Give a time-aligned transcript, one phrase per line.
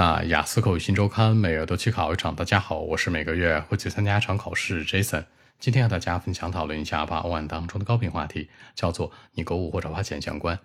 [0.00, 2.34] 那雅思口语新周刊每月都去考一场。
[2.34, 5.26] 大家好，我是每个月会去参加一场考试 Jason。
[5.58, 10.58] 今天和大家分享讨论一下八万当中的高频话题，叫做你购物或者花钱相关。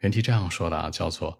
[0.00, 1.38] 原题这样说的啊，叫做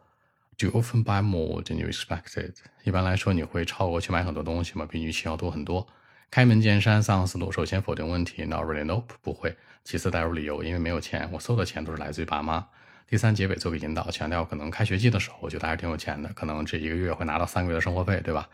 [0.57, 2.55] Do you often buy more than you expected？
[2.85, 4.87] 一般来说，你会超额去买很多东西吗？
[4.91, 5.87] 比预期要多很多。
[6.31, 7.53] 开门见山，三个思路。
[7.53, 9.55] 首先否定问题，No, really, no，不会。
[9.85, 12.67] 其次带入理由，因为没有钱，我所有的钱都是来自于爸妈。
[13.09, 18.49] 第三结尾做个引导，强调可能开学季的时候，我觉得还挺有钱的，可能这一个月会拿到三个月的生活费，对吧？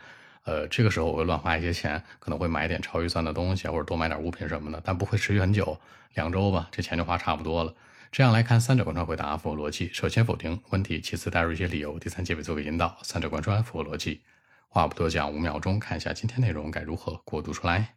[0.45, 5.79] 呃，这个时候我会乱花一些钱，可能会买点超预算的东西，或者多买点物品什么的，但不会持续很久，
[6.13, 7.73] 两周吧，这钱就花差不多了。
[8.11, 9.89] 这样来看，三者贯穿回答符合逻辑。
[9.91, 14.21] 首先否定问题，其次带入一些理由，第三结尾做个引导，三者贯穿符合逻辑。
[14.67, 17.95] 话不多讲，五秒钟看一下今天内容该如何过渡出来。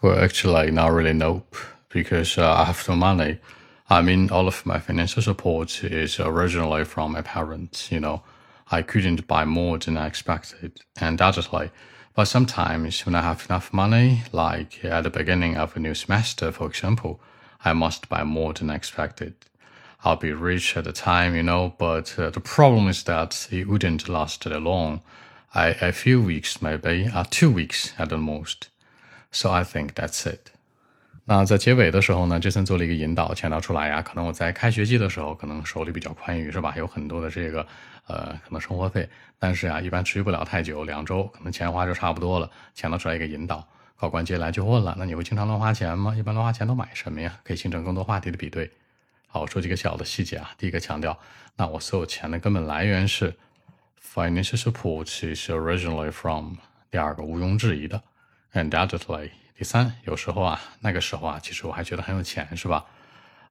[0.00, 1.14] Well, actually, not really.
[1.14, 1.56] Nope,
[1.90, 3.38] because I have no money.
[3.88, 8.22] I mean, all of my financial support is originally from my parents, you know.
[8.68, 11.70] I couldn't buy more than I expected, undoubtedly.
[12.16, 16.50] But sometimes when I have enough money, like at the beginning of a new semester,
[16.50, 17.20] for example,
[17.64, 19.34] I must buy more than I expected.
[20.02, 23.68] I'll be rich at the time, you know, but uh, the problem is that it
[23.68, 25.02] wouldn't last that long.
[25.54, 28.68] I, a few weeks maybe, uh, two weeks at the most.
[29.30, 30.50] So I think that's it.
[31.28, 36.72] 那在结尾的时候呢，杰森做了一个引导，强调出来呀，可能我在开学季的时候，可能手里比较宽裕，是吧？
[36.76, 37.66] 有很多的这个，
[38.06, 42.48] 呃，可能生活费，但是啊，一般持续不了太久，两周可能钱花就差不多了。
[42.76, 43.66] 强调出来一个引导，
[43.96, 46.14] 考官接下来就问了，那你会经常乱花钱吗？
[46.16, 47.36] 一般乱花钱都买什么呀？
[47.42, 48.70] 可以形成更多话题的比对。
[49.26, 50.52] 好，我说几个小的细节啊。
[50.56, 51.18] 第一个强调，
[51.56, 53.34] 那我所有钱的根本来源是
[54.00, 56.54] financial support is originally from。
[56.88, 58.00] 第二个毋庸置疑的
[58.56, 59.30] ，undoubtedly。
[59.56, 62.84] 第三，有时候啊，那个时候啊，其实我还觉得很有钱，是吧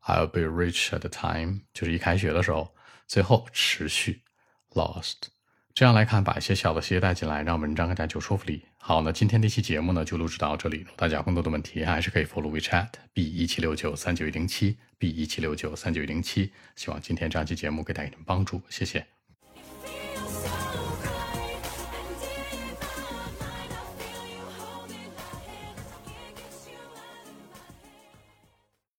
[0.05, 2.75] ？I'll be rich at the time，就是一开学的时候。
[3.07, 4.23] 最后持续
[4.71, 5.13] ，lost。
[5.75, 8.65] 这样来看，把一些小的细节带进来，让文章更加有说服力。
[8.77, 10.87] 好，那今天这期节目呢，就录制到这里。
[10.95, 16.51] 大家更多的问题还是可以 follow WeChat b 一七六九三九一零七 b 一七六九三九一零七。
[16.75, 19.14] 希望今天这期节目给大家一点帮助，谢谢。